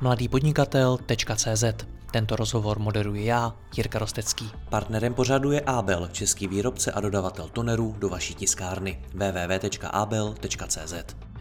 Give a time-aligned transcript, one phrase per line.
[0.00, 1.64] mladýpodnikatel.cz
[2.10, 4.50] Tento rozhovor moderuji já, Jirka Rostecký.
[4.68, 10.94] Partnerem pořadu je Abel, český výrobce a dodavatel tonerů do vaší tiskárny www.abel.cz.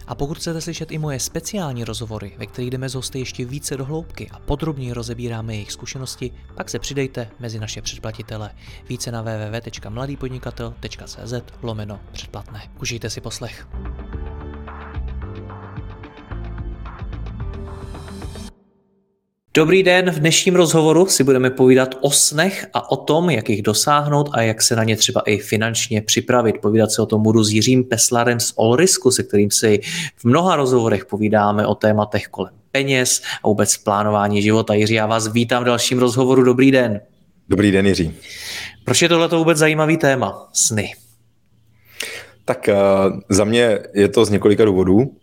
[0.08, 3.78] A pokud chcete slyšet i moje speciální rozhovory, ve kterých jdeme z hosty ještě více
[3.78, 8.52] do hloubky a podrobněji rozebíráme jejich zkušenosti, pak se přidejte mezi naše předplatitele.
[8.90, 12.70] Více na www.mladýpodnikatel.cz lomeno předplatné.
[12.82, 13.68] Užijte si poslech.
[19.54, 23.62] Dobrý den, v dnešním rozhovoru si budeme povídat o snech a o tom, jak jich
[23.62, 26.56] dosáhnout a jak se na ně třeba i finančně připravit.
[26.62, 29.82] Povídat se o tom budu s Jiřím Peslarem z Olrisku, se kterým si
[30.16, 34.74] v mnoha rozhovorech povídáme o tématech kolem peněz a vůbec plánování života.
[34.74, 36.44] Jiří, já vás vítám v dalším rozhovoru.
[36.44, 37.02] Dobrý den.
[37.50, 38.14] Dobrý den, Jiří.
[38.86, 40.50] Proč je tohle vůbec zajímavý téma?
[40.54, 40.94] Sny.
[42.46, 45.16] Tak uh, za mě je to z několika důvodů.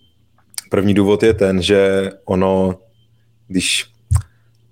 [0.70, 2.78] První důvod je ten, že ono,
[3.48, 3.95] když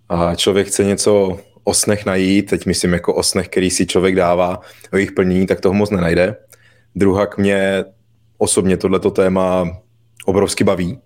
[0.09, 4.17] a člověk chce něco o snech najít, teď myslím jako o snech, který si člověk
[4.17, 4.61] dává,
[4.93, 6.37] o jejich plnění, tak toho moc nenajde.
[6.95, 7.85] Druhak mě
[8.39, 9.79] osobně tohleto téma
[10.25, 10.99] obrovsky baví.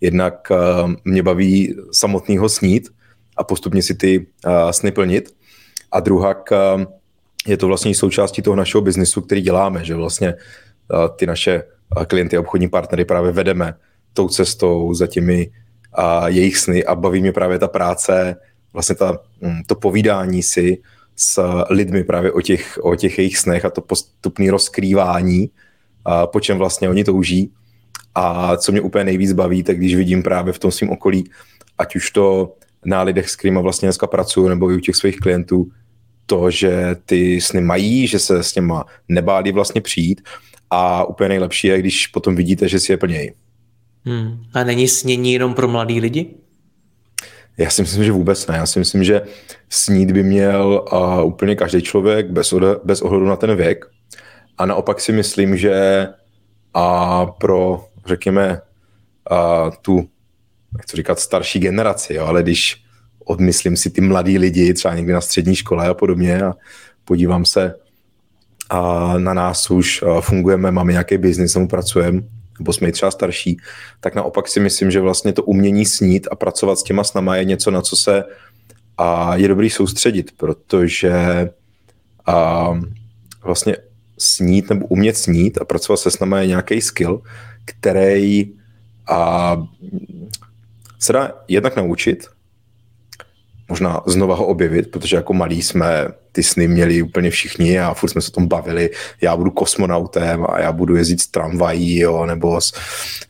[0.00, 2.88] Jednak uh, mě baví samotného snít
[3.36, 5.34] a postupně si ty uh, sny plnit.
[5.92, 6.84] A druhak uh,
[7.46, 10.34] je to vlastně součástí toho našeho biznisu, který děláme, že vlastně
[11.16, 11.62] ty naše
[12.06, 13.74] klienty a obchodní partnery právě vedeme
[14.12, 15.50] tou cestou za těmi
[15.94, 18.36] a jejich sny a baví mě právě ta práce,
[18.72, 20.78] vlastně ta, mm, to povídání si
[21.16, 25.50] s lidmi právě o těch, o těch jejich snech a to postupné rozkrývání,
[26.04, 27.52] a po čem vlastně oni touží.
[28.14, 31.30] A co mě úplně nejvíc baví, tak když vidím právě v tom svém okolí,
[31.78, 35.16] ať už to na lidech, s kterými vlastně dneska pracuju, nebo i u těch svých
[35.16, 35.68] klientů,
[36.26, 40.20] to, že ty sny mají, že se s něma nebáli vlastně přijít
[40.70, 43.30] a úplně nejlepší je, když potom vidíte, že si je plnějí.
[44.04, 44.44] Hmm.
[44.54, 46.34] A není snění jenom pro mladý lidi?
[47.58, 48.56] Já si myslím, že vůbec ne.
[48.56, 49.22] Já si myslím, že
[49.68, 53.84] snít by měl uh, úplně každý člověk bez, ode, bez ohledu na ten věk.
[54.58, 56.08] A naopak si myslím, že
[56.74, 58.60] a pro, řekněme,
[59.30, 60.08] a tu,
[60.76, 62.84] nechci říkat starší generaci, jo, ale když
[63.24, 66.54] odmyslím si ty mladý lidi, třeba někdy na střední škole a podobně a
[67.04, 67.74] podívám se
[68.70, 72.22] a na nás už fungujeme, máme nějaký biznis, pracujeme,
[72.58, 73.56] nebo jsme třeba starší,
[74.00, 77.44] tak naopak si myslím, že vlastně to umění snít a pracovat s těma snama je
[77.44, 78.24] něco, na co se
[78.98, 81.14] a je dobrý soustředit, protože
[82.26, 82.68] a
[83.44, 83.76] vlastně
[84.18, 87.22] snít nebo umět snít a pracovat se snama je nějaký skill,
[87.64, 88.52] který
[89.06, 89.56] a
[90.98, 92.26] se dá jednak naučit,
[93.68, 98.08] možná znova ho objevit, protože jako malí jsme ty sny měli úplně všichni a furt
[98.08, 102.26] jsme se o tom bavili, já budu kosmonautem a já budu jezdit s tramvají, jo,
[102.26, 102.72] nebo s,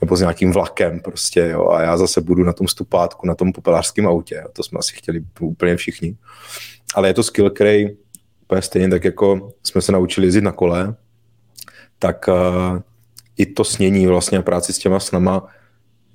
[0.01, 3.53] nebo s nějakým vlakem prostě, jo, a já zase budu na tom stupátku, na tom
[3.53, 6.17] popelářském autě, jo, to jsme asi chtěli úplně všichni.
[6.95, 7.89] Ale je to skill, který
[8.43, 10.95] úplně stejně tak jako jsme se naučili jezdit na kole,
[11.99, 12.79] tak uh,
[13.37, 15.47] i to snění vlastně práci s těma snama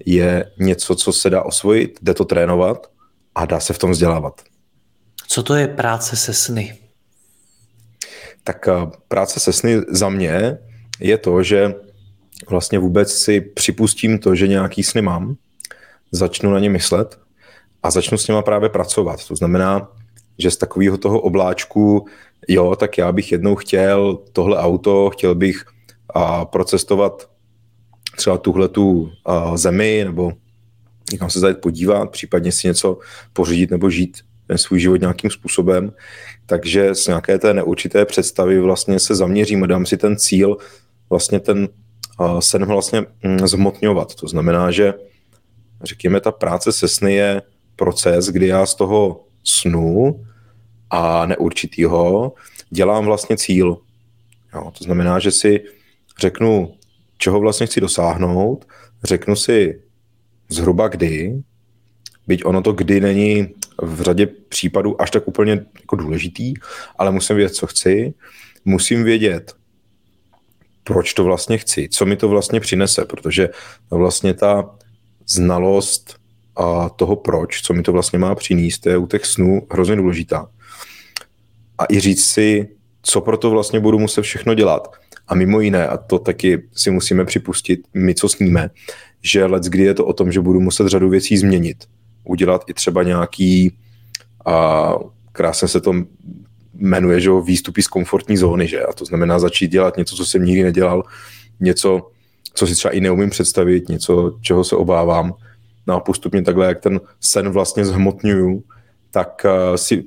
[0.05, 2.87] je něco, co se dá osvojit, jde to trénovat
[3.35, 4.41] a dá se v tom vzdělávat.
[5.27, 6.77] Co to je práce se sny?
[8.43, 8.73] Tak eh,
[9.07, 10.57] práce se sny za mě
[10.99, 11.75] je to, že
[12.49, 15.35] vlastně vůbec si připustím to, že nějaký sny mám,
[16.11, 17.19] začnu na ně myslet
[17.83, 19.27] a začnu s něma právě pracovat.
[19.27, 19.91] To znamená,
[20.39, 22.05] že z takového toho obláčku,
[22.47, 25.65] jo, tak já bych jednou chtěl tohle auto, chtěl bych
[26.13, 27.29] a, procestovat
[28.15, 29.11] třeba tuhle tu
[29.55, 30.33] zemi nebo
[31.11, 32.97] někam se zajít podívat, případně si něco
[33.33, 35.93] pořídit nebo žít ten svůj život nějakým způsobem.
[36.45, 40.57] Takže z nějaké té neurčité představy vlastně se zaměřím a dám si ten cíl,
[41.09, 41.69] vlastně ten
[42.39, 44.15] sen vlastně mm, zhmotňovat.
[44.15, 44.93] To znamená, že
[45.83, 47.41] řekněme, ta práce se sny je
[47.75, 50.25] proces, kdy já z toho snu
[50.89, 52.33] a neurčitýho
[52.69, 53.77] dělám vlastně cíl.
[54.53, 55.63] Jo, to znamená, že si
[56.19, 56.73] řeknu,
[57.17, 58.67] čeho vlastně chci dosáhnout,
[59.03, 59.81] řeknu si
[60.49, 61.41] zhruba kdy,
[62.27, 63.47] byť ono to kdy není
[63.81, 66.53] v řadě případů až tak úplně jako důležitý,
[66.97, 68.13] ale musím vědět, co chci,
[68.65, 69.53] musím vědět,
[70.83, 73.49] proč to vlastně chci, co mi to vlastně přinese, protože
[73.89, 74.75] vlastně ta
[75.27, 76.19] znalost
[76.55, 80.47] a toho proč, co mi to vlastně má přinést, je u těch snů hrozně důležitá.
[81.77, 82.69] A i říct si,
[83.01, 84.87] co pro to vlastně budu muset všechno dělat.
[85.27, 88.69] A mimo jiné, a to taky si musíme připustit, my co sníme,
[89.21, 91.77] že let kdy je to o tom, že budu muset řadu věcí změnit.
[92.23, 93.77] Udělat i třeba nějaký,
[94.45, 94.93] a
[95.31, 95.93] krásně se to
[96.73, 98.83] jmenuje, že výstupy z komfortní zóny, že?
[98.83, 101.03] A to znamená začít dělat něco, co jsem nikdy nedělal,
[101.59, 102.09] něco,
[102.53, 105.33] co si třeba i neumím představit, něco, čeho se obávám.
[105.87, 108.63] No a postupně takhle, jak ten sen vlastně zhmotňuju,
[109.11, 110.03] tak uh, si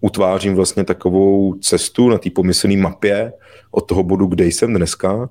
[0.00, 3.32] utvářím vlastně takovou cestu na té pomyslné mapě
[3.70, 5.28] od toho bodu, kde jsem dneska,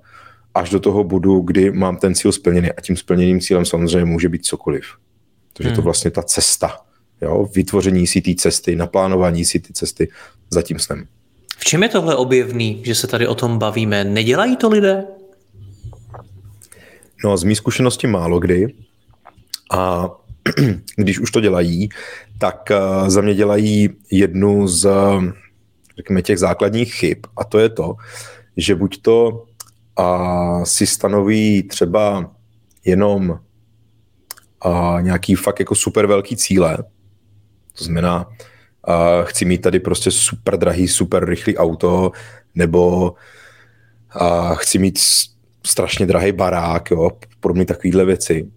[0.55, 2.71] až do toho bodu, kdy mám ten cíl splněný.
[2.71, 4.85] A tím splněným cílem samozřejmě může být cokoliv.
[5.53, 5.75] Takže hmm.
[5.75, 6.77] to vlastně ta cesta,
[7.21, 7.49] jo?
[7.55, 10.09] vytvoření si té cesty, naplánování si ty cesty
[10.49, 11.05] za tím snem.
[11.57, 14.03] V čem je tohle objevný, že se tady o tom bavíme?
[14.03, 15.05] Nedělají to lidé?
[17.23, 18.73] No, z mý zkušenosti málo kdy.
[19.71, 20.09] A
[20.95, 21.89] když už to dělají,
[22.37, 24.87] tak eh, za mě dělají jednu z
[25.97, 27.95] řekněme, těch základních chyb a to je to,
[28.57, 29.45] že buď to
[29.95, 32.31] a si stanoví třeba
[32.85, 33.39] jenom
[34.61, 36.77] a nějaký fakt jako super velký cíle,
[37.77, 38.29] to znamená,
[38.83, 42.11] a chci mít tady prostě super drahý, super rychlý auto,
[42.55, 43.13] nebo
[44.09, 44.99] a chci mít
[45.67, 48.51] strašně drahý barák, jo, pro mě takovýhle věci.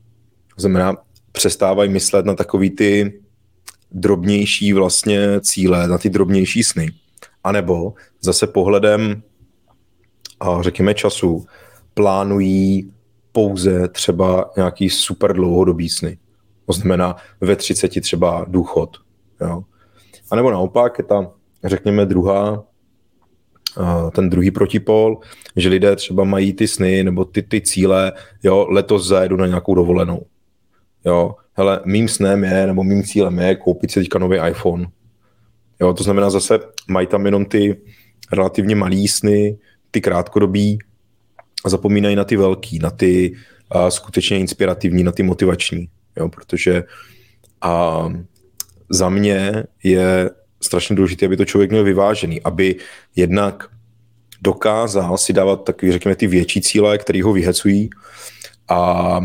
[0.54, 0.96] To znamená,
[1.32, 3.20] přestávají myslet na takový ty
[3.90, 6.90] drobnější vlastně cíle, na ty drobnější sny.
[7.44, 9.22] A nebo zase pohledem,
[10.40, 11.46] a řekněme, času,
[11.94, 12.92] plánují
[13.32, 16.18] pouze třeba nějaký super dlouhodobý sny.
[16.66, 18.96] To znamená ve 30 třeba důchod.
[19.40, 19.62] Jo.
[20.30, 21.30] A nebo naopak je tam,
[21.64, 22.64] řekněme, druhá,
[24.12, 25.18] ten druhý protipol,
[25.56, 28.12] že lidé třeba mají ty sny nebo ty, ty cíle,
[28.42, 30.22] jo, letos zajedu na nějakou dovolenou.
[31.04, 34.86] Jo, hele, mým snem je, nebo mým cílem je koupit si teďka nový iPhone.
[35.80, 36.58] Jo, to znamená zase,
[36.88, 37.80] mají tam jenom ty
[38.32, 39.58] relativně malý sny,
[39.96, 40.78] ty krátkodobí
[41.64, 43.32] a zapomínají na ty velký, na ty
[43.70, 45.88] a, skutečně inspirativní, na ty motivační.
[46.16, 46.84] Jo, protože
[47.60, 48.04] a,
[48.90, 52.76] za mě je strašně důležité, aby to člověk měl vyvážený, aby
[53.16, 53.68] jednak
[54.42, 57.90] dokázal si dávat takový, řekněme, ty větší cíle, které ho vyhecují
[58.68, 59.20] a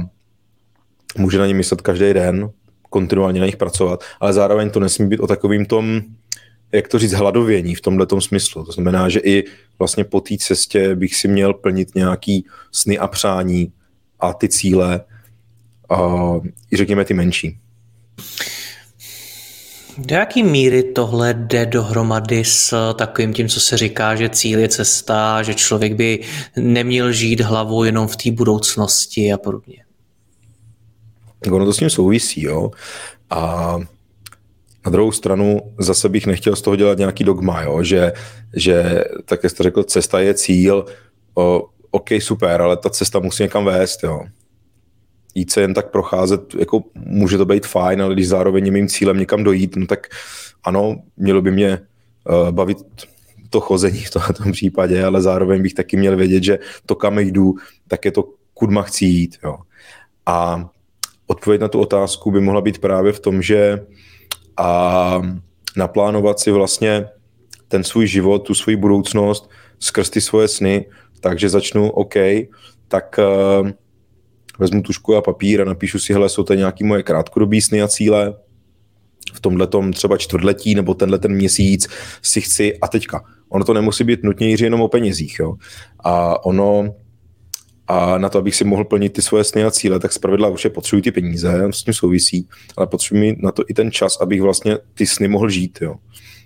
[1.18, 2.50] může na ně myslet každý den,
[2.90, 6.02] kontinuálně na nich pracovat, ale zároveň to nesmí být o takovým tom,
[6.72, 8.66] jak to říct, hladovění v tomhle smyslu.
[8.66, 9.44] To znamená, že i
[9.80, 13.72] vlastně po té cestě bych si měl plnit nějaký sny a přání
[14.20, 15.02] a ty cíle,
[15.90, 16.34] a
[16.72, 17.58] i řekněme ty menší.
[19.98, 24.68] Do jaký míry tohle jde dohromady s takovým tím, co se říká, že cíl je
[24.68, 26.20] cesta, že člověk by
[26.56, 29.84] neměl žít hlavou jenom v té budoucnosti a podobně?
[31.52, 32.72] Ono to s tím souvisí, jo.
[33.30, 33.78] A
[34.86, 37.84] na druhou stranu zase bych nechtěl z toho dělat nějaký dogma, jo?
[37.84, 38.14] Že,
[38.56, 40.86] že tak jak jste řekl, cesta je cíl,
[41.34, 44.22] o, OK, super, ale ta cesta musí někam vést, jo.
[45.36, 48.88] Jít se jen tak procházet, jako může to být fajn, ale když zároveň je mým
[48.88, 50.08] cílem někam dojít, no tak
[50.64, 51.80] ano, mělo by mě
[52.30, 52.78] uh, bavit
[53.50, 57.56] to chození v tomto případě, ale zároveň bych taky měl vědět, že to, kam jdu,
[57.88, 58.24] tak je to,
[58.54, 59.58] kudma chci jít, jo.
[60.26, 60.70] A
[61.28, 63.86] odpověď na tu otázku by mohla být právě v tom, že
[64.58, 65.22] a
[65.78, 67.06] naplánovat si vlastně
[67.68, 69.50] ten svůj život, tu svoji budoucnost
[69.80, 70.86] skrz ty svoje sny,
[71.20, 72.16] takže začnu, OK,
[72.88, 73.20] tak
[73.62, 73.70] uh,
[74.60, 77.88] vezmu tušku a papír a napíšu si, hele, jsou to nějaké moje krátkodobé sny a
[77.88, 78.34] cíle,
[79.34, 81.88] v tomhle třeba čtvrtletí nebo tenhle ten měsíc
[82.22, 83.24] si chci a teďka.
[83.50, 85.40] Ono to nemusí být nutně jenom o penězích.
[85.40, 85.54] Jo?
[86.04, 86.96] A ono
[87.92, 90.70] a na to, abych si mohl plnit ty svoje sny a cíle, tak zpravidla určitě
[90.70, 92.48] potřebuji ty peníze, s tím souvisí,
[92.78, 95.80] ale potřebuji na to i ten čas, abych vlastně ty sny mohl žít.
[95.82, 95.96] Jo.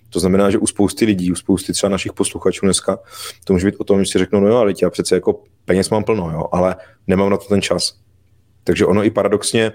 [0.09, 2.99] To znamená, že u spousty lidí, u spousty třeba našich posluchačů dneska,
[3.43, 5.89] to může být o tom, že si řeknou, no jo, ale já přece jako peněz
[5.89, 6.75] mám plno, jo, ale
[7.07, 7.97] nemám na to ten čas.
[8.63, 9.71] Takže ono i paradoxně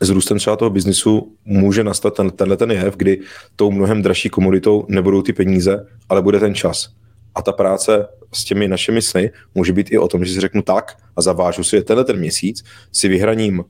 [0.00, 3.20] s růstem třeba toho biznisu může nastat ten, tenhle ten jev, kdy
[3.56, 7.01] tou mnohem dražší komoditou nebudou ty peníze, ale bude ten čas.
[7.34, 10.62] A ta práce s těmi našimi sny může být i o tom, že si řeknu
[10.62, 13.64] tak a zavážu si je tenhle ten měsíc, si vyhraním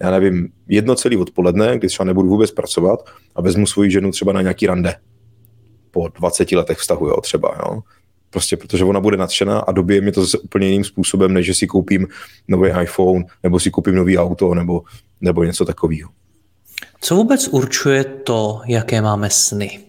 [0.00, 4.32] já nevím, jedno celý odpoledne, kdy třeba nebudu vůbec pracovat a vezmu svoji ženu třeba
[4.32, 4.96] na nějaký rande
[5.90, 7.82] po 20 letech vztahu, jo, třeba, jo.
[8.30, 11.54] Prostě protože ona bude nadšená a dobije mi to zase úplně jiným způsobem, než že
[11.54, 12.06] si koupím
[12.48, 14.82] nový iPhone, nebo si koupím nový auto, nebo,
[15.20, 16.10] nebo něco takového.
[17.00, 19.80] Co vůbec určuje to, jaké máme sny?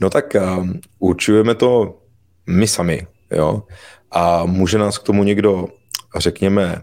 [0.00, 1.98] No tak um, určujeme to
[2.46, 3.62] my sami, jo.
[4.10, 5.66] A může nás k tomu někdo,
[6.16, 6.82] řekněme,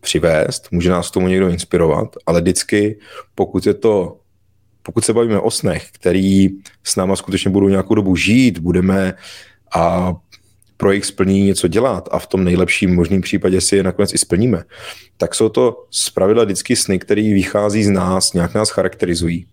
[0.00, 2.98] přivést, může nás k tomu někdo inspirovat, ale vždycky,
[3.34, 4.16] pokud je to,
[4.82, 6.48] pokud se bavíme o snech, který
[6.84, 9.14] s náma skutečně budou nějakou dobu žít, budeme
[9.74, 10.14] a
[10.76, 14.18] pro jejich splnění něco dělat a v tom nejlepším možným případě si je nakonec i
[14.18, 14.64] splníme,
[15.16, 19.46] tak jsou to zpravidla vždycky sny, které vychází z nás, nějak nás charakterizují.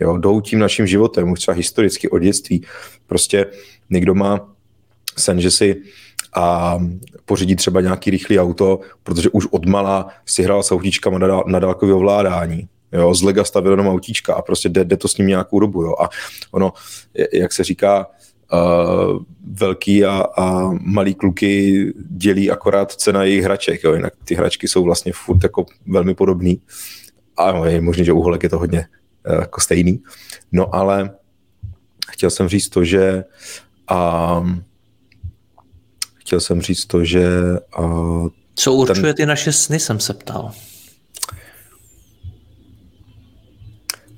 [0.00, 2.64] Jo, jdou tím naším životem, už třeba historicky od dětství.
[3.06, 3.46] Prostě
[3.90, 4.48] někdo má
[5.18, 5.82] sen, že si
[6.34, 6.78] a
[7.24, 11.92] pořídit třeba nějaký rychlý auto, protože už odmala si hrál s autíčkama na, na dálkový
[11.92, 12.68] ovládání.
[12.92, 15.82] Jo, z lega stavil jenom autíčka a prostě jde, jde to s ním nějakou dobu.
[15.82, 15.94] Jo.
[16.00, 16.08] A
[16.50, 16.72] ono,
[17.32, 18.06] jak se říká,
[18.52, 19.22] uh,
[19.52, 23.84] velký a, a malý kluky dělí akorát cena jejich hraček.
[23.84, 23.94] Jo.
[23.94, 26.60] Jinak ty hračky jsou vlastně furt jako velmi podobný.
[27.36, 28.86] A je možné, že u holek je to hodně
[29.32, 30.02] jako stejný.
[30.52, 31.10] No ale
[32.10, 33.24] chtěl jsem říct to, že
[33.90, 34.64] um,
[36.14, 37.28] chtěl jsem říct to, že...
[37.78, 39.14] Uh, Co určuje ten...
[39.14, 40.52] ty naše sny, jsem se ptal.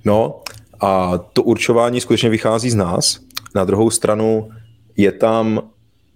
[0.05, 0.43] No,
[0.81, 3.21] a to určování skutečně vychází z nás.
[3.55, 4.51] Na druhou stranu
[4.97, 5.61] je tam,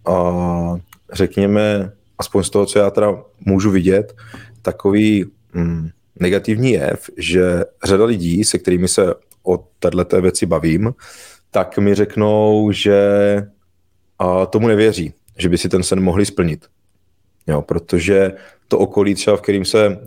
[0.09, 0.79] uh,
[1.13, 4.17] řekněme, aspoň z toho, co já teda můžu vidět,
[4.63, 5.91] takový mm,
[6.21, 10.95] negativní jev, že řada lidí, se kterými se o této věci bavím,
[11.51, 13.03] tak mi řeknou, že
[14.23, 16.67] uh, tomu nevěří že by si ten sen mohli splnit.
[17.47, 18.33] Jo, protože
[18.69, 19.99] to okolí třeba, v kterým se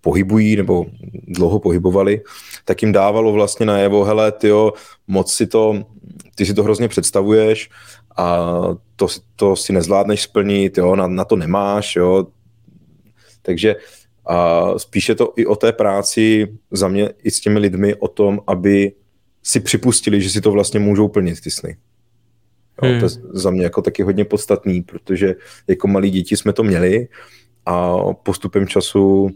[0.00, 0.86] pohybují nebo
[1.28, 2.22] dlouho pohybovali,
[2.64, 4.72] tak jim dávalo vlastně najevo, hele, tyjo,
[5.06, 5.84] moc si to,
[6.34, 7.70] ty si to hrozně představuješ
[8.16, 8.48] a
[8.96, 12.26] to, to si nezvládneš splnit, jo, na, na to nemáš, jo.
[13.42, 13.76] Takže
[14.30, 18.40] a spíše to i o té práci za mě i s těmi lidmi o tom,
[18.46, 18.92] aby
[19.42, 21.76] si připustili, že si to vlastně můžou plnit ty sny.
[22.82, 23.00] Jo, hmm.
[23.00, 25.34] To je za mě jako taky hodně podstatný, protože
[25.66, 27.08] jako malí děti jsme to měli
[27.66, 29.30] a postupem času,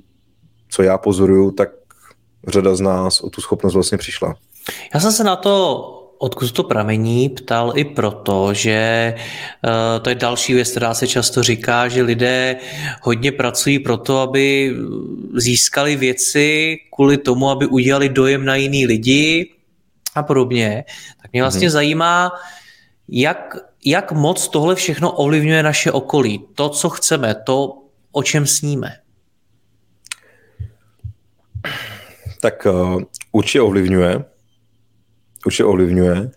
[0.68, 1.70] co já pozoruju, tak
[2.48, 4.34] řada z nás o tu schopnost vlastně přišla.
[4.94, 10.14] Já jsem se na to, odkud to pramení, ptal i proto, že uh, to je
[10.14, 12.56] další věc, která se často říká, že lidé
[13.02, 14.76] hodně pracují pro to, aby
[15.34, 19.50] získali věci kvůli tomu, aby udělali dojem na jiný lidi
[20.14, 20.84] a podobně.
[21.22, 21.72] Tak mě vlastně hmm.
[21.72, 22.32] zajímá,
[23.08, 26.44] jak, jak moc tohle všechno ovlivňuje naše okolí?
[26.54, 27.78] To, co chceme, to,
[28.12, 28.96] o čem sníme?
[32.40, 33.02] Tak uh,
[33.32, 34.33] určitě ovlivňuje.
[35.46, 36.30] Určitě ovlivňuje.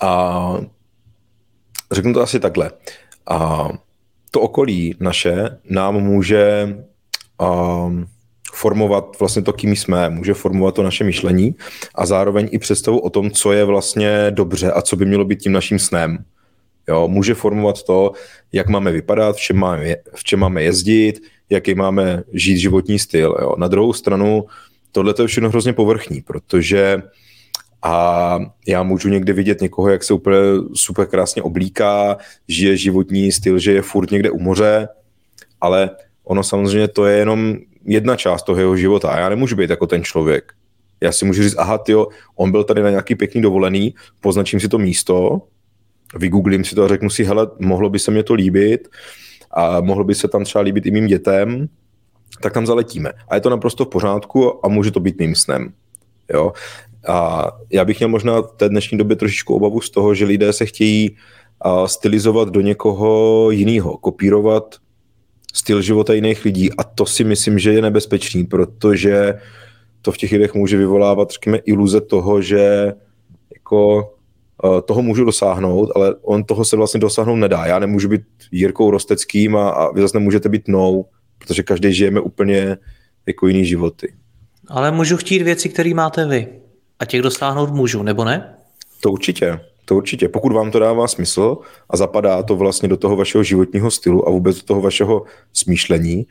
[0.00, 0.52] A
[1.92, 2.70] řeknu to asi takhle.
[3.26, 3.68] A
[4.30, 6.76] to okolí naše nám může
[7.40, 7.92] uh,
[8.52, 11.54] formovat vlastně to, kým jsme, může formovat to naše myšlení
[11.94, 15.40] a zároveň i představu o tom, co je vlastně dobře a co by mělo být
[15.40, 16.24] tím naším snem.
[16.88, 18.12] Jo, může formovat to,
[18.52, 21.20] jak máme vypadat, v čem máme, v čem máme jezdit,
[21.50, 23.36] jaký máme žít životní styl.
[23.40, 23.54] Jo.
[23.58, 24.44] Na druhou stranu,
[24.92, 27.02] tohle je všechno hrozně povrchní, protože
[27.82, 30.38] a já můžu někde vidět někoho, jak se úplně
[30.74, 32.16] super krásně oblíká,
[32.48, 34.88] žije životní styl, že je furt někde u moře,
[35.60, 35.90] ale
[36.24, 39.86] ono samozřejmě to je jenom jedna část toho jeho života a já nemůžu být jako
[39.86, 40.52] ten člověk.
[41.00, 42.06] Já si můžu říct, aha, tyjo,
[42.36, 45.42] on byl tady na nějaký pěkný dovolený, poznačím si to místo,
[46.18, 48.88] vygooglím si to a řeknu si, hele, mohlo by se mě to líbit
[49.50, 51.68] a mohlo by se tam třeba líbit i mým dětem,
[52.40, 53.12] tak tam zaletíme.
[53.28, 55.72] A je to naprosto v pořádku a může to být mým snem.
[56.32, 56.52] Jo?
[57.08, 60.52] A já bych měl možná v té dnešní době trošičku obavu z toho, že lidé
[60.52, 61.16] se chtějí
[61.86, 64.74] stylizovat do někoho jiného, kopírovat
[65.54, 69.34] styl života jiných lidí a to si myslím, že je nebezpečný, protože
[70.02, 72.92] to v těch lidech může vyvolávat, řekněme, iluze toho, že
[73.54, 74.12] jako
[74.84, 77.66] toho můžu dosáhnout, ale on toho se vlastně dosáhnout nedá.
[77.66, 78.22] Já nemůžu být
[78.52, 81.06] Jirkou Rosteckým a, a vy zase nemůžete být mnou,
[81.38, 82.76] protože každý žijeme úplně
[83.26, 84.14] jako jiný životy.
[84.68, 86.48] Ale můžu chtít věci, které máte vy.
[86.98, 88.54] A těch dosáhnout můžu, nebo ne?
[89.00, 89.60] To určitě.
[89.84, 90.28] To určitě.
[90.28, 91.56] Pokud vám to dává smysl
[91.90, 96.26] a zapadá to vlastně do toho vašeho životního stylu a vůbec do toho vašeho smýšlení,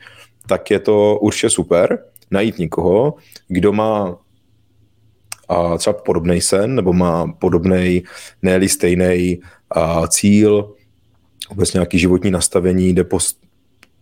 [0.46, 1.98] tak je to určitě super
[2.30, 3.14] najít někoho,
[3.48, 4.18] kdo má
[5.48, 8.02] a třeba podobný sen, nebo má podobný,
[8.42, 9.40] ne stejný
[10.08, 10.74] cíl,
[11.50, 13.18] vůbec nějaký životní nastavení, jde po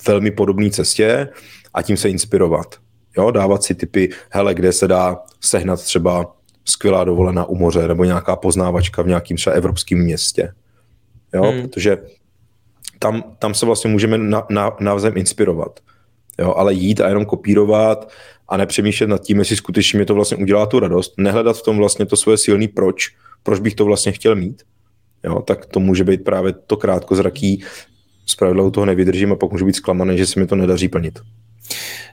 [0.06, 1.28] velmi podobné cestě
[1.74, 2.76] a tím se inspirovat.
[3.16, 8.04] Jo, dávat si typy, hele, kde se dá sehnat třeba skvělá dovolená u moře nebo
[8.04, 10.52] nějaká poznávačka v nějakým třeba evropském městě.
[11.34, 11.62] Jo, hmm.
[11.62, 11.98] protože
[12.98, 15.80] tam, tam se vlastně můžeme na, na, navzájem inspirovat.
[16.38, 18.12] Jo, ale jít a jenom kopírovat
[18.48, 21.76] a nepřemýšlet nad tím, jestli skutečně mi to vlastně udělá tu radost, nehledat v tom
[21.76, 23.08] vlastně to svoje silný proč,
[23.42, 24.62] proč bych to vlastně chtěl mít,
[25.24, 27.64] jo, tak to může být právě to krátkozraký,
[28.26, 31.18] zpravidla u toho nevydržím a pak můžu být zklamaný, že se mi to nedaří plnit.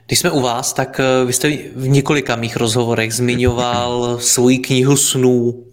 [0.06, 4.96] Když jsme u vás, tak eh, vy jste v několika mých rozhovorech zmiňoval svoji knihu
[4.96, 5.64] snů.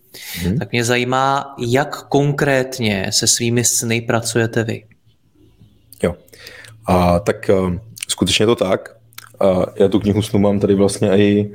[0.42, 0.58] Hmm.
[0.58, 4.84] Tak mě zajímá, jak konkrétně se svými sny pracujete vy.
[6.04, 6.16] Jo,
[6.86, 7.74] a tak uh,
[8.08, 8.96] skutečně to tak.
[9.76, 11.52] Já tu knihu snů mám tady vlastně i,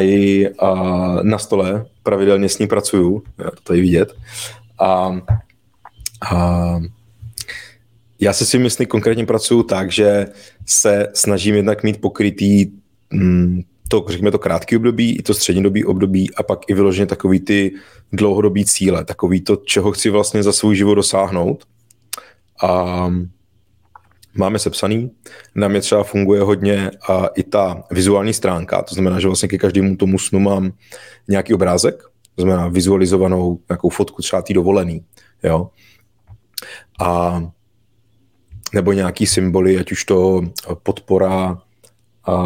[0.00, 4.14] i uh, na stole, pravidelně s ní pracuju, já to tady vidět.
[4.78, 5.20] A,
[6.30, 6.80] a
[8.20, 10.26] já se svými sny konkrétně pracuju tak, že
[10.66, 12.66] se snažím jednak mít pokrytý
[13.10, 17.40] mm, to, řekněme, to krátký období, i to střednědobý období a pak i vyloženě takový
[17.40, 17.72] ty
[18.12, 21.64] dlouhodobý cíle, takový to, čeho chci vlastně za svůj život dosáhnout.
[22.62, 23.12] A
[24.34, 25.10] máme sepsaný.
[25.54, 29.58] Na mě třeba funguje hodně a i ta vizuální stránka, to znamená, že vlastně ke
[29.58, 30.72] každému tomu snu mám
[31.28, 32.02] nějaký obrázek,
[32.34, 35.04] to znamená vizualizovanou nějakou fotku třeba tý dovolený,
[35.42, 35.70] jo.
[37.00, 37.42] A
[38.74, 40.42] nebo nějaký symboly, ať už to
[40.82, 41.58] podpora
[42.26, 42.36] a,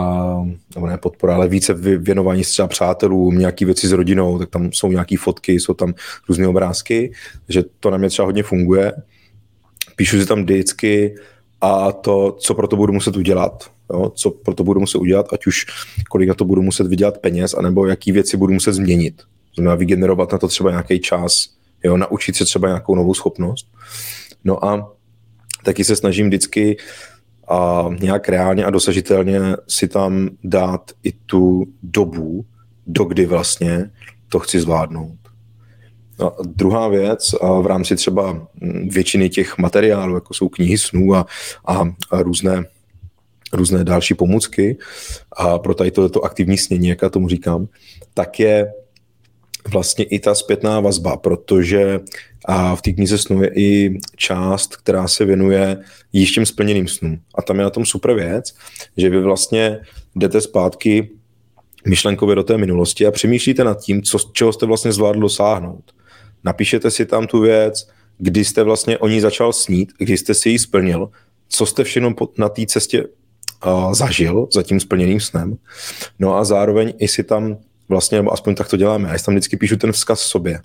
[0.75, 4.89] nebo ne podpora, ale více věnování třeba přátelům, nějaký věci s rodinou, tak tam jsou
[4.89, 5.95] nějaké fotky, jsou tam
[6.29, 7.13] různé obrázky,
[7.49, 8.93] že to na mě třeba hodně funguje.
[9.97, 11.15] Píšu si tam vždycky
[11.61, 15.27] a to, co pro to budu muset udělat, jo, co pro to budu muset udělat,
[15.33, 15.67] ať už
[16.11, 19.23] kolik na to budu muset vydělat peněz, anebo jaký věci budu muset změnit.
[19.55, 21.49] Znamená vygenerovat na to třeba nějaký čas,
[21.85, 23.67] jo, naučit se třeba nějakou novou schopnost.
[24.45, 24.93] No a
[25.65, 26.77] taky se snažím vždycky
[27.49, 32.45] a nějak reálně a dosažitelně si tam dát i tu dobu,
[32.87, 33.91] dokdy vlastně
[34.29, 35.17] to chci zvládnout.
[36.25, 38.47] A druhá věc, a v rámci třeba
[38.89, 41.27] většiny těch materiálů, jako jsou knihy snů a,
[41.67, 42.65] a, a různé,
[43.53, 44.79] různé další pomůcky,
[45.33, 47.69] a pro tady to aktivní snění, jak já tomu říkám,
[48.15, 48.73] tak je
[49.73, 52.01] vlastně i ta zpětná vazba, protože
[52.45, 55.79] a v té knize snů je i část, která se věnuje
[56.13, 57.21] již těm splněným snům.
[57.35, 58.55] A tam je na tom super věc,
[58.97, 59.79] že vy vlastně
[60.17, 61.11] jdete zpátky
[61.89, 65.85] myšlenkově do té minulosti a přemýšlíte nad tím, co, čeho jste vlastně zvládli dosáhnout.
[66.45, 70.49] Napíšete si tam tu věc, kdy jste vlastně o ní začal snít, kdy jste si
[70.49, 71.11] ji splnil,
[71.49, 73.05] co jste všechno na té cestě
[73.67, 75.57] uh, zažil za tím splněným snem.
[76.19, 77.57] No a zároveň i si tam
[77.89, 80.61] vlastně, nebo aspoň tak to děláme, já si tam vždycky píšu ten vzkaz sobě.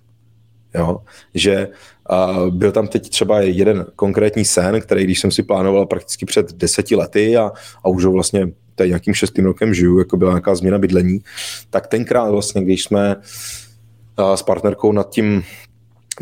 [0.77, 0.97] Jo?
[1.33, 1.67] Že
[2.11, 6.53] uh, byl tam teď třeba jeden konkrétní sen, který když jsem si plánoval prakticky před
[6.53, 7.51] deseti lety a,
[7.83, 11.19] a už ho vlastně tady nějakým šestým rokem žiju, jako byla nějaká změna bydlení,
[11.69, 15.43] tak tenkrát vlastně, když jsme uh, s partnerkou nad tím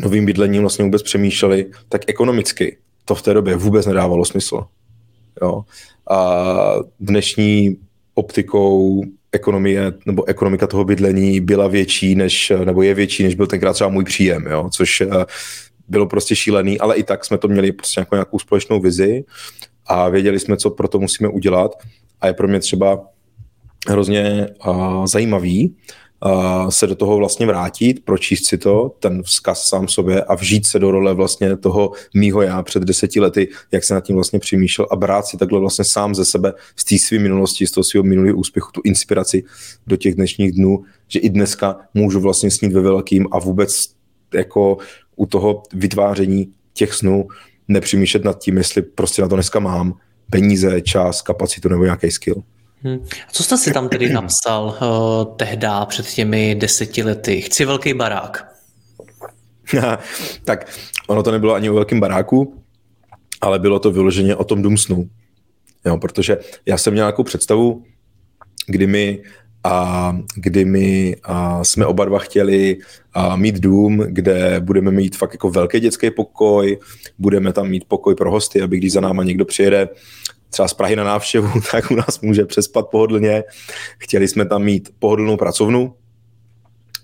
[0.00, 4.64] novým bydlením vlastně vůbec přemýšleli, tak ekonomicky to v té době vůbec nedávalo smysl.
[5.42, 5.64] Jo?
[6.10, 7.76] A dnešní
[8.14, 9.02] optikou
[9.34, 13.90] ekonomie nebo ekonomika toho bydlení byla větší než, nebo je větší, než byl tenkrát třeba
[13.90, 14.68] můj příjem, jo?
[14.72, 15.06] což eh,
[15.88, 19.24] bylo prostě šílený, ale i tak jsme to měli prostě nějakou, nějakou společnou vizi
[19.86, 21.74] a věděli jsme, co pro to musíme udělat
[22.20, 23.06] a je pro mě třeba
[23.88, 25.76] hrozně uh, zajímavý,
[26.68, 30.78] se do toho vlastně vrátit, pročíst si to, ten vzkaz sám sobě a vžít se
[30.78, 34.88] do role vlastně toho mýho já před deseti lety, jak se nad tím vlastně přemýšlel
[34.90, 38.04] a brát si takhle vlastně sám ze sebe z té své minulosti, z toho svého
[38.04, 39.44] minulého úspěchu, tu inspiraci
[39.86, 43.90] do těch dnešních dnů, že i dneska můžu vlastně snít ve velkým a vůbec
[44.34, 44.78] jako
[45.16, 47.28] u toho vytváření těch snů
[47.68, 49.94] nepřemýšlet nad tím, jestli prostě na to dneska mám
[50.30, 52.42] peníze, čas, kapacitu nebo nějaký skill.
[52.84, 52.98] Hmm.
[53.28, 57.40] A co jste si tam tedy napsal uh, tehda před těmi deseti lety?
[57.40, 58.54] Chci velký barák.
[60.44, 60.68] tak
[61.06, 62.62] ono to nebylo ani o velkém baráku,
[63.40, 65.08] ale bylo to vyloženě o tom dům snu.
[65.86, 67.84] Jo, protože já jsem měl nějakou představu,
[68.66, 69.22] kdy my
[69.64, 72.78] a kdy my a jsme oba dva chtěli
[73.14, 76.78] a mít dům, kde budeme mít fakt jako velký dětský pokoj,
[77.18, 79.88] budeme tam mít pokoj pro hosty, aby když za náma někdo přijede,
[80.54, 83.44] třeba z Prahy na návštěvu, tak u nás může přespat pohodlně.
[83.98, 85.94] Chtěli jsme tam mít pohodlnou pracovnu,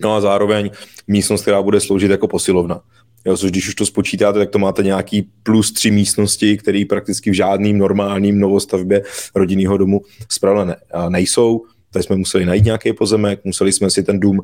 [0.01, 0.69] no a zároveň
[1.07, 2.81] místnost, která bude sloužit jako posilovna.
[3.25, 7.31] Jo, což když už to spočítáte, tak to máte nějaký plus tři místnosti, které prakticky
[7.31, 9.03] v žádným normálním novostavbě
[9.35, 10.75] rodinného domu zpravle ne,
[11.09, 11.65] nejsou.
[11.91, 14.39] Tady jsme museli najít nějaký pozemek, museli jsme si ten dům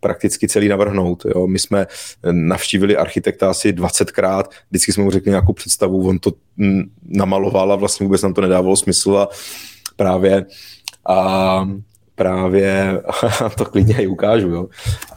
[0.00, 1.26] prakticky celý navrhnout.
[1.34, 1.46] Jo.
[1.46, 1.86] My jsme
[2.30, 6.32] navštívili architekta asi 20krát, vždycky jsme mu řekli nějakou představu, on to
[7.02, 9.28] namaloval a vlastně vůbec nám to nedávalo smysl a
[9.96, 10.46] právě
[11.08, 11.68] a
[12.14, 13.02] právě,
[13.56, 14.68] to klidně i ukážu, jo.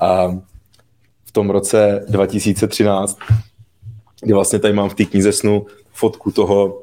[0.02, 0.28] A
[1.26, 3.20] v tom roce 2013,
[4.22, 6.82] kdy vlastně tady mám v té knize snu fotku toho,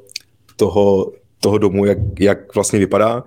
[0.55, 3.23] toho, toho domu, jak, jak vlastně vypadá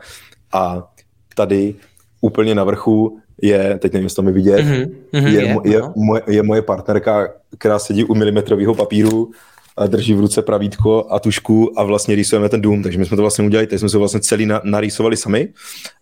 [0.53, 0.89] a
[1.37, 1.75] tady
[2.21, 5.93] úplně na vrchu je, teď nevím, jestli to mi vidět, mm-hmm, je, je, je, no.
[5.97, 9.31] moje, je moje partnerka, která sedí u milimetrového papíru
[9.77, 13.17] a drží v ruce pravítko a tušku a vlastně rýsujeme ten dům, takže my jsme
[13.17, 15.49] to vlastně udělali, teď jsme se vlastně celý na, narýsovali sami,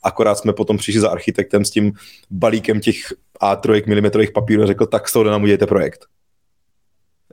[0.03, 1.93] akorát jsme potom přišli za architektem s tím
[2.31, 2.97] balíkem těch
[3.43, 6.07] A3 milimetrových papírů a řekl, tak z toho nám udějte projekt.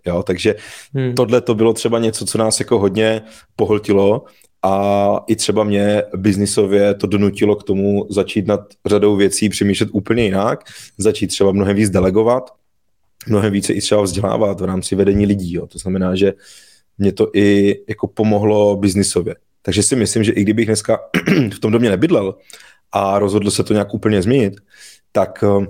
[0.05, 0.55] Jo, takže
[0.93, 1.15] hmm.
[1.15, 3.21] tohle to bylo třeba něco, co nás jako hodně
[3.55, 4.25] pohltilo
[4.63, 10.23] a i třeba mě biznisově to donutilo k tomu začít nad řadou věcí přemýšlet úplně
[10.23, 10.63] jinak,
[10.97, 12.51] začít třeba mnohem víc delegovat,
[13.27, 15.53] mnohem více i třeba vzdělávat v rámci vedení lidí.
[15.53, 15.67] Jo.
[15.67, 16.33] To znamená, že
[16.97, 19.35] mě to i jako pomohlo biznisově.
[19.61, 20.99] Takže si myslím, že i kdybych dneska
[21.53, 22.35] v tom domě nebydlel
[22.91, 24.53] a rozhodl se to nějak úplně změnit,
[25.11, 25.67] tak eh,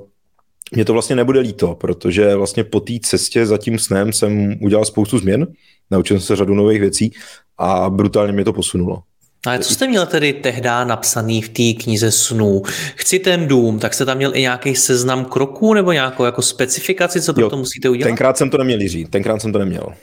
[0.72, 4.86] mě to vlastně nebude líto, protože vlastně po té cestě za tím snem jsem udělal
[4.86, 5.48] spoustu změn,
[5.92, 7.12] naučil jsem se řadu nových věcí
[7.58, 9.04] a brutálně mě to posunulo.
[9.46, 12.62] Ale co jste měl tedy tehdy napsaný v té knize snů?
[12.96, 17.22] Chci ten dům, tak jste tam měl i nějaký seznam kroků nebo nějakou jako specifikaci,
[17.22, 18.10] co pro to musíte udělat?
[18.10, 19.94] Tenkrát jsem to neměl, Jiří, tenkrát jsem to neměl.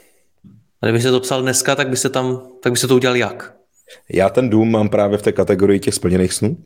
[0.81, 3.53] A kdybyste to psal dneska, tak byste tam, tak byste to udělal jak?
[4.09, 6.57] Já ten dům mám právě v té kategorii těch splněných snů,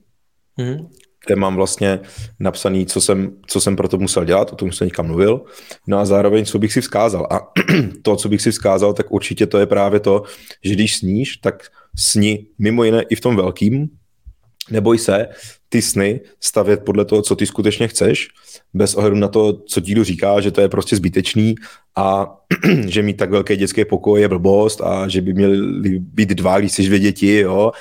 [0.60, 0.88] mm-hmm.
[1.26, 2.00] Kde mám vlastně
[2.40, 5.42] napsaný, co jsem, co jsem pro to musel dělat, o tom jsem někam mluvil,
[5.88, 7.28] no a zároveň, co bych si vzkázal.
[7.32, 7.40] A
[8.02, 10.24] to, co bych si vzkázal, tak určitě to je právě to,
[10.64, 11.64] že když sníš, tak
[11.96, 13.90] sni mimo jiné i v tom velkým,
[14.72, 15.28] neboj se
[15.70, 18.28] ty sny stavět podle toho, co ty skutečně chceš,
[18.74, 21.56] bez ohledu na to, co dílu říká, že to je prostě zbytečný
[21.96, 22.36] a
[22.88, 25.58] že mít tak velké dětské pokoj je blbost a že by měly
[26.00, 27.72] být dva, když jsi dvě děti, jo.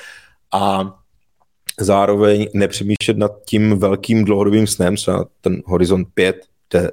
[0.53, 0.93] A
[1.79, 6.35] zároveň nepřemýšlet nad tím velkým dlouhodobým snem, třeba ten horizont 5,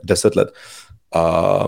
[0.04, 0.52] 10 let.
[1.14, 1.66] A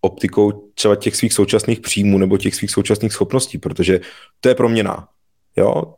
[0.00, 4.00] optikou třeba těch svých současných příjmů nebo těch svých současných schopností, protože
[4.40, 5.08] to je proměna.
[5.56, 5.94] Jo?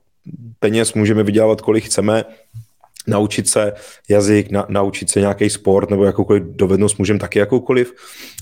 [0.59, 2.25] Peněz můžeme vydělávat, kolik chceme,
[3.07, 3.73] naučit se
[4.09, 7.93] jazyk, na, naučit se nějaký sport nebo jakoukoliv dovednost můžeme taky jakoukoliv,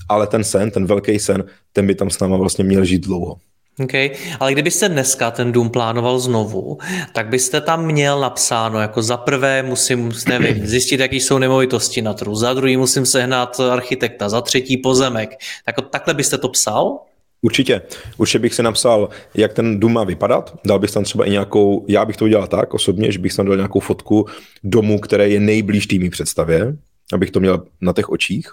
[0.09, 1.43] ale ten sen, ten velký sen,
[1.73, 3.37] ten by tam s náma vlastně měl žít dlouho.
[3.83, 4.11] Okay.
[4.39, 6.77] Ale kdybyste dneska ten dům plánoval znovu,
[7.13, 12.13] tak byste tam měl napsáno, jako za prvé musím, nevím, zjistit, jaký jsou nemovitosti na
[12.13, 15.29] trhu, za druhý musím sehnat architekta, za třetí pozemek.
[15.65, 16.99] Tak takhle byste to psal?
[17.41, 17.81] Určitě.
[18.17, 20.59] Určitě bych si napsal, jak ten dům má vypadat.
[20.65, 23.45] Dal bych tam třeba i nějakou, já bych to udělal tak osobně, že bych tam
[23.45, 24.25] dal nějakou fotku
[24.63, 26.75] domu, které je nejblíž tými představě,
[27.13, 28.47] abych to měl na těch očích.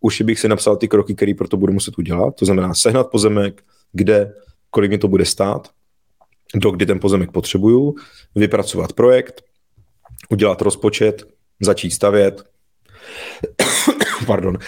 [0.00, 2.34] Už bych si napsal ty kroky, které pro to budu muset udělat.
[2.36, 4.32] To znamená sehnat pozemek, kde
[4.74, 5.70] kolik mi to bude stát,
[6.54, 7.94] do kdy ten pozemek potřebuju,
[8.34, 9.44] vypracovat projekt,
[10.30, 11.28] udělat rozpočet,
[11.60, 12.42] začít stavět,
[14.26, 14.58] pardon,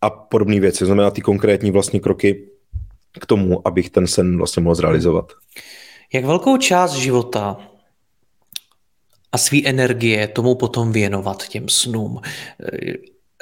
[0.00, 0.86] a podobné věci.
[0.86, 2.48] Znamená ty konkrétní vlastně kroky
[3.20, 5.32] k tomu, abych ten sen vlastně mohl zrealizovat.
[6.12, 7.56] Jak velkou část života
[9.32, 12.20] a své energie tomu potom věnovat těm snům?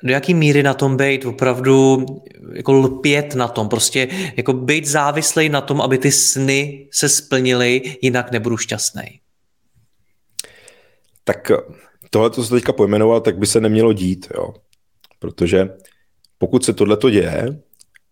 [0.03, 2.07] Do jaký míry na tom být opravdu
[2.53, 7.83] jako lpět na tom, prostě jako být závislý na tom, aby ty sny se splnily,
[8.03, 9.21] jinak nebudu šťastný.
[11.25, 11.51] Tak
[12.11, 14.55] tohle, co se teďka pojmenoval, tak by se nemělo dít, jo.
[15.19, 15.69] Protože
[16.39, 17.61] pokud se tohle to děje,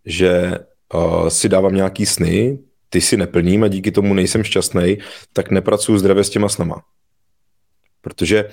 [0.07, 0.59] že
[0.95, 4.99] uh, si dávám nějaký sny, ty si neplním a díky tomu nejsem šťastný,
[5.33, 6.83] tak nepracuju zdravě s těma snama.
[8.01, 8.49] Protože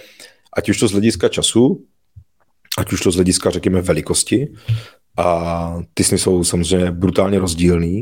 [0.53, 1.85] ať už to z hlediska času,
[2.77, 4.47] ať už to z hlediska, řekněme, velikosti,
[5.17, 8.01] a ty sny jsou samozřejmě brutálně rozdílný,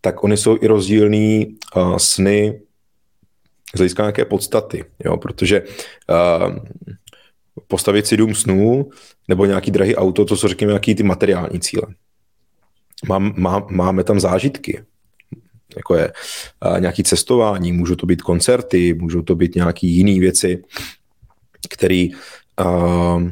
[0.00, 2.60] tak oni jsou i rozdílný uh, sny
[3.74, 6.56] z hlediska nějaké podstaty, jo, protože uh,
[7.68, 8.90] postavit si dům snů
[9.28, 11.82] nebo nějaký drahý auto, to jsou řekněme nějaký ty materiální cíle.
[13.08, 14.82] Mám, má, máme tam zážitky,
[15.76, 16.12] jako je
[16.66, 20.62] uh, nějaký cestování, můžou to být koncerty, můžou to být nějaké jiné věci,
[21.68, 22.06] které
[22.60, 23.22] uh,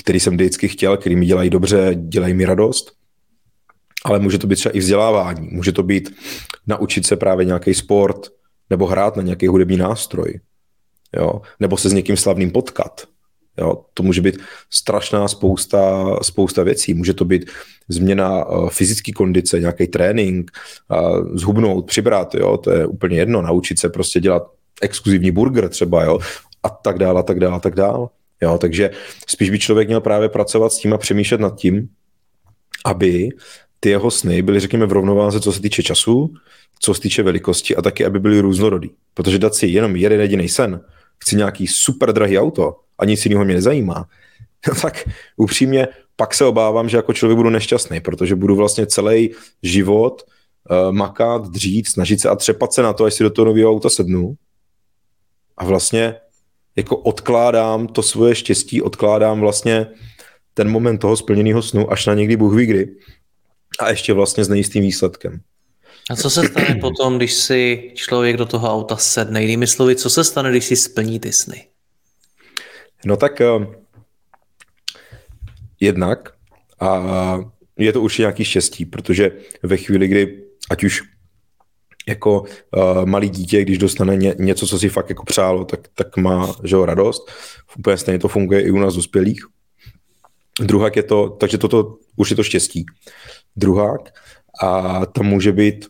[0.00, 2.92] který jsem vždycky chtěl, který mi dělají dobře, dělají mi radost.
[4.04, 6.14] Ale může to být třeba i vzdělávání, může to být
[6.66, 8.26] naučit se právě nějaký sport,
[8.70, 10.40] nebo hrát na nějaký hudební nástroj,
[11.16, 11.40] jo?
[11.60, 13.04] nebo se s někým slavným potkat.
[13.58, 13.84] Jo?
[13.94, 14.38] To může být
[14.70, 16.94] strašná spousta, spousta věcí.
[16.94, 17.50] Může to být
[17.88, 20.50] změna uh, fyzické kondice, nějaký trénink,
[20.90, 22.56] uh, zhubnout, přibrat, jo?
[22.56, 24.42] to je úplně jedno, naučit se prostě dělat
[24.82, 26.18] exkluzivní burger třeba, jo?
[26.62, 28.08] a tak dále, a tak dále, a tak dále.
[28.42, 28.90] Jo, takže
[29.28, 31.88] spíš by člověk měl právě pracovat s tím a přemýšlet nad tím,
[32.84, 33.30] aby
[33.80, 36.34] ty jeho sny byly, řekněme, v rovnováze, co se týče času,
[36.78, 38.90] co se týče velikosti a taky, aby byly různorodý.
[39.14, 40.80] Protože dát si jenom jeden jediný sen,
[41.24, 44.04] chci nějaký super drahý auto a nic jiného mě nezajímá,
[44.68, 49.30] no tak upřímně pak se obávám, že jako člověk budu nešťastný, protože budu vlastně celý
[49.62, 50.22] život
[50.70, 53.70] uh, makat, dřít, snažit se a třepat se na to, až si do toho nového
[53.70, 54.34] auta sednu.
[55.56, 56.14] A vlastně
[56.76, 59.86] jako odkládám to svoje štěstí, odkládám vlastně
[60.54, 62.96] ten moment toho splněného snu až na někdy Bůh ví kdy.
[63.78, 65.40] A ještě vlastně s nejistým výsledkem.
[66.10, 69.42] A co se stane potom, když si člověk do toho auta sedne?
[69.42, 71.66] Jinými slovy, co se stane, když si splní ty sny?
[73.04, 73.74] No tak uh,
[75.80, 76.32] jednak
[76.80, 77.00] a
[77.78, 81.02] je to určitě nějaký štěstí, protože ve chvíli, kdy ať už
[82.08, 86.16] jako uh, malý dítě, když dostane ně, něco, co si fakt jako přálo, tak, tak
[86.16, 87.30] má že ho, radost.
[87.78, 89.40] Úplně stejně to funguje i u nás dospělých.
[90.60, 92.86] Druhák je to, takže toto už je to štěstí.
[93.56, 94.00] Druhák
[94.62, 95.86] a tam může být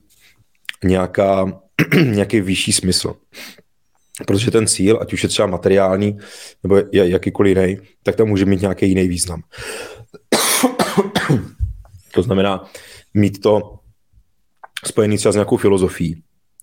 [0.85, 1.61] nějaká,
[2.05, 3.15] nějaký vyšší smysl.
[4.27, 6.19] Protože ten cíl, ať už je třeba materiální
[6.63, 9.43] nebo jakýkoliv jiný, tak tam může mít nějaký jiný význam.
[12.15, 12.65] to znamená
[13.15, 13.79] mít to
[14.89, 16.23] spojený třeba s nějakou filozofií.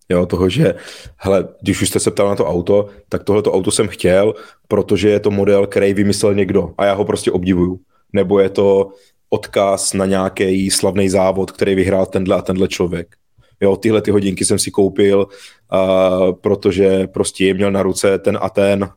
[0.09, 0.75] Jo, toho, že
[1.17, 4.33] hele, když už jste se ptal na to auto, tak tohleto auto jsem chtěl,
[4.67, 7.79] protože je to model, který vymyslel někdo a já ho prostě obdivuju.
[8.13, 8.91] Nebo je to
[9.29, 13.15] odkaz na nějaký slavný závod, který vyhrál tenhle a tenhle člověk.
[13.61, 15.27] Jo, tyhle ty hodinky jsem si koupil,
[15.73, 18.89] uh, protože prostě je měl na ruce ten a ten,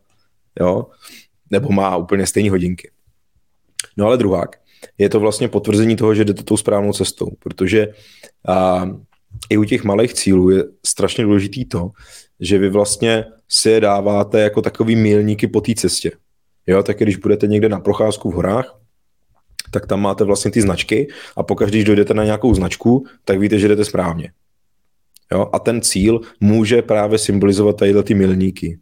[0.60, 0.86] jo,
[1.50, 2.90] nebo má úplně stejné hodinky.
[3.96, 4.56] No ale druhák,
[4.98, 7.88] je to vlastně potvrzení toho, že jdete tou správnou cestou, protože
[8.48, 8.90] uh,
[9.50, 11.90] i u těch malých cílů je strašně důležitý to,
[12.40, 16.12] že vy vlastně si je dáváte jako takový milníky po té cestě.
[16.66, 18.78] Jo, tak když budete někde na procházku v horách,
[19.70, 23.58] tak tam máte vlastně ty značky a pokaždé, když dojdete na nějakou značku, tak víte,
[23.58, 24.32] že jdete správně.
[25.32, 25.50] Jo?
[25.52, 28.78] A ten cíl může právě symbolizovat tadyhle ty milníky.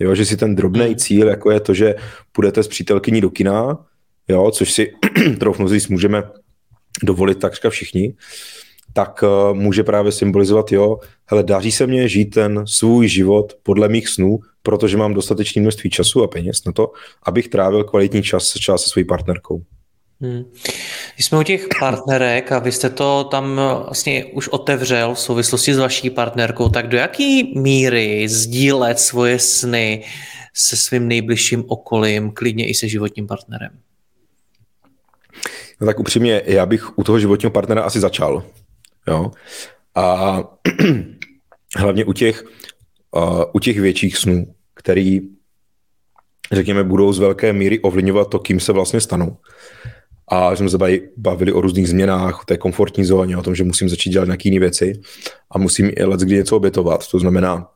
[0.00, 0.14] Jo?
[0.14, 0.96] Že si ten drobný hmm.
[0.96, 1.94] cíl, jako je to, že
[2.32, 3.86] půjdete s přítelkyní do kina,
[4.28, 4.50] jo?
[4.50, 4.92] což si
[5.38, 6.22] troufnu říct, můžeme
[7.02, 8.14] dovolit takřka všichni,
[8.92, 13.88] tak uh, může právě symbolizovat, jo, hele, daří se mně žít ten svůj život podle
[13.88, 18.52] mých snů, protože mám dostatečné množství času a peněz na to, abych trávil kvalitní čas,
[18.52, 19.62] čas se svojí partnerkou.
[20.20, 20.44] Hmm.
[21.14, 25.74] Když jsme u těch partnerek a vy jste to tam vlastně už otevřel v souvislosti
[25.74, 30.04] s vaší partnerkou, tak do jaký míry sdílet svoje sny
[30.54, 33.70] se svým nejbližším okolím, klidně i se životním partnerem?
[35.80, 38.42] No tak upřímně, já bych u toho životního partnera asi začal.
[39.08, 39.30] Jo?
[39.94, 40.38] A
[41.76, 42.44] hlavně u těch,
[43.16, 45.20] uh, u těch větších snů, který,
[46.52, 49.36] řekněme, budou z velké míry ovlivňovat to, kým se vlastně stanou
[50.28, 50.78] a jsme se
[51.16, 54.48] bavili o různých změnách v té komfortní zóně, o tom, že musím začít dělat nějaké
[54.48, 54.92] jiné věci
[55.50, 57.08] a musím i let kdy něco obětovat.
[57.10, 57.68] To znamená,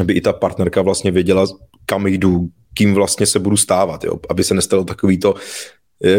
[0.00, 1.46] aby i ta partnerka vlastně věděla,
[1.86, 4.14] kam jdu, kým vlastně se budu stávat, jo?
[4.30, 5.34] aby se nestalo takový to,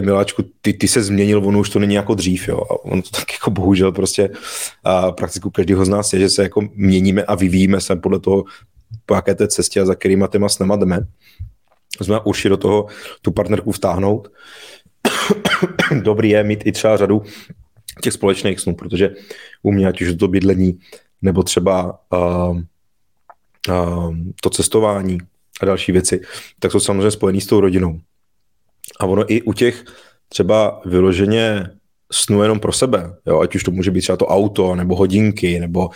[0.01, 2.57] miláčku, ty, ty se změnil, ono už to není jako dřív, jo.
[2.57, 4.29] A ono to tak jako bohužel prostě
[4.83, 8.43] a praktiku každého z nás je, že se jako měníme a vyvíjíme se podle toho,
[9.05, 10.99] po jaké té cestě a za kterýma těma snema jdeme.
[12.01, 12.87] Znamená určitě do toho
[13.21, 14.31] tu partnerku vtáhnout
[16.01, 17.23] dobrý je mít i třeba řadu
[18.01, 19.09] těch společných snů, protože
[19.63, 20.79] u mě, ať už to bydlení,
[21.21, 22.59] nebo třeba uh,
[23.69, 25.17] uh, to cestování
[25.61, 26.21] a další věci,
[26.59, 27.99] tak jsou samozřejmě spojený s tou rodinou.
[28.99, 29.83] A ono i u těch
[30.29, 31.69] třeba vyloženě
[32.11, 35.59] snů jenom pro sebe, jo, ať už to může být třeba to auto, nebo hodinky,
[35.59, 35.89] nebo,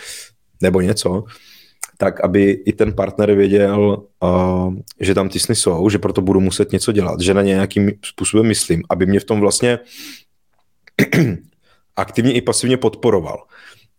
[0.62, 1.24] nebo něco,
[1.98, 6.40] tak aby i ten partner věděl, uh, že tam ty sny jsou, že proto budu
[6.40, 9.78] muset něco dělat, že na nějakým způsobem myslím, aby mě v tom vlastně
[11.96, 13.44] aktivně i pasivně podporoval.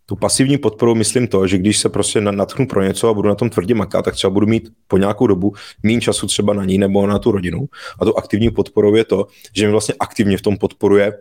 [0.06, 3.34] Tu pasivní podporu myslím to, že když se prostě natchnu pro něco a budu na
[3.34, 6.78] tom tvrdě makat, tak třeba budu mít po nějakou dobu méně času třeba na ní
[6.78, 7.66] nebo na tu rodinu.
[8.00, 11.12] A tu aktivní podporou je to, že mi vlastně aktivně v tom podporuje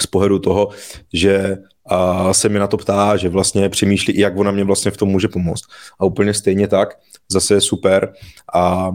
[0.00, 0.68] z pohledu toho,
[1.12, 4.96] že a se mi na to ptá, že vlastně přemýšlí, jak ona mě vlastně v
[4.96, 5.64] tom může pomoct.
[6.00, 8.12] A úplně stejně tak, zase je super
[8.54, 8.90] a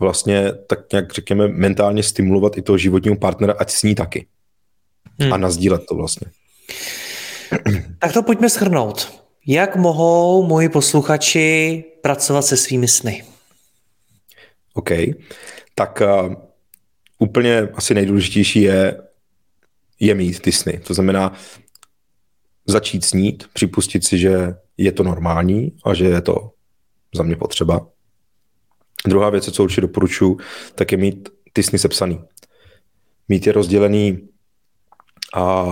[0.00, 4.26] vlastně tak nějak řekněme mentálně stimulovat i toho životního partnera, ať s ní taky.
[5.20, 5.32] Hmm.
[5.32, 6.26] A nazdílet to vlastně.
[7.98, 9.22] Tak to pojďme schrnout.
[9.46, 13.24] Jak mohou moji posluchači pracovat se svými sny?
[14.74, 14.90] OK.
[15.74, 16.34] Tak uh,
[17.18, 19.02] úplně asi nejdůležitější je,
[20.00, 20.80] je mít ty sny.
[20.86, 21.32] To znamená
[22.66, 26.50] začít snít, připustit si, že je to normální a že je to
[27.14, 27.86] za mě potřeba.
[29.06, 30.36] Druhá věc, co určitě doporučuji,
[30.74, 32.20] tak je mít ty sny sepsaný.
[33.28, 34.27] Mít je rozdělený
[35.34, 35.66] a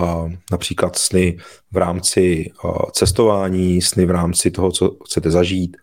[0.53, 1.39] například sny
[1.73, 2.51] v rámci
[2.93, 5.77] cestování, sny v rámci toho, co chcete zažít,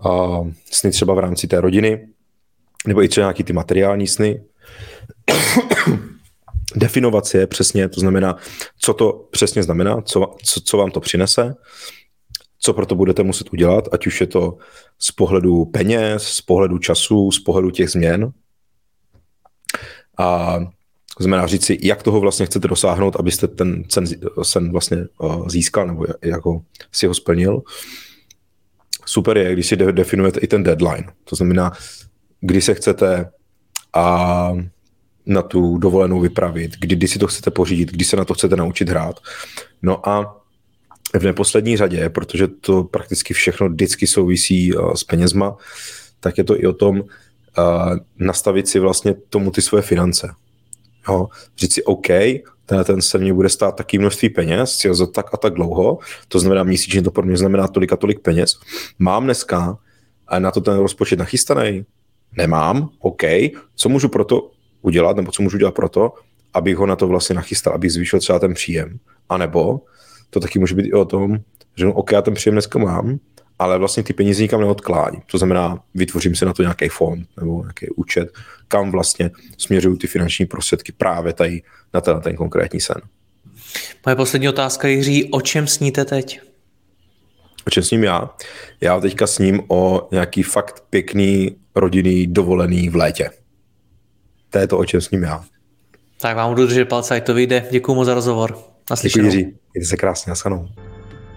[0.00, 2.08] a sny třeba v rámci té rodiny,
[2.86, 4.42] nebo i třeba nějaký ty materiální sny.
[6.76, 8.36] Definovat si je přesně, to znamená,
[8.78, 11.54] co to přesně znamená, co, co, co vám to přinese,
[12.58, 14.56] co proto budete muset udělat, ať už je to
[14.98, 18.32] z pohledu peněz, z pohledu času, z pohledu těch změn.
[20.18, 20.58] A
[21.18, 24.04] to znamená říct si, jak toho vlastně chcete dosáhnout, abyste ten sen,
[24.42, 27.62] sen vlastně uh, získal nebo jako si ho splnil.
[29.06, 31.04] Super je, když si definujete i ten deadline.
[31.24, 31.72] To znamená,
[32.40, 33.30] kdy se chcete
[33.94, 34.52] a
[35.26, 38.56] na tu dovolenou vypravit, kdy, kdy si to chcete pořídit, kdy se na to chcete
[38.56, 39.20] naučit hrát.
[39.82, 40.42] No a
[41.18, 45.56] v neposlední řadě, protože to prakticky všechno vždycky souvisí uh, s penězma,
[46.20, 47.06] tak je to i o tom uh,
[48.18, 50.34] nastavit si vlastně tomu ty svoje finance
[51.08, 51.28] Jo?
[51.58, 52.06] Říct si, OK,
[52.66, 56.38] ten, ten se mě bude stát taky množství peněz, za tak a tak dlouho, to
[56.38, 58.54] znamená měsíčně to pro mě znamená tolik a tolik peněz.
[58.98, 59.78] Mám dneska
[60.28, 61.84] a na to ten rozpočet nachystaný?
[62.36, 63.22] Nemám, OK.
[63.74, 64.50] Co můžu proto
[64.82, 66.12] udělat, nebo co můžu dělat proto,
[66.54, 68.98] abych ho na to vlastně nachystal, abych zvýšil třeba ten příjem.
[69.28, 69.80] A nebo
[70.30, 71.38] to taky může být i o tom,
[71.76, 73.18] že no, OK, já ten příjem dneska mám,
[73.58, 75.20] ale vlastně ty peníze nikam neodkládím.
[75.30, 78.32] To znamená, vytvořím si na to nějaký fond nebo nějaký účet,
[78.68, 81.62] kam vlastně směřují ty finanční prostředky právě tady
[81.94, 82.96] na ten, na ten konkrétní sen.
[84.06, 86.40] Moje poslední otázka, Jiří, o čem sníte teď?
[87.66, 88.30] O čem sním já?
[88.80, 93.30] Já teďka sním o nějaký fakt pěkný rodinný dovolený v létě.
[94.50, 95.44] To je to, o čem sním já.
[96.20, 97.66] Tak vám budu držet palce, jak to vyjde.
[97.70, 98.58] Děkuji moc za rozhovor.
[98.90, 99.28] Naslyšenou.
[99.28, 99.54] Děkuji, Jiří.
[99.74, 100.68] Mějte se krásně, naschledanou.